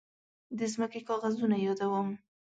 [0.57, 2.07] د ځمکې کاغذونه يادوم.